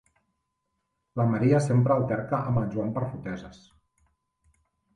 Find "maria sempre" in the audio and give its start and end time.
1.33-1.95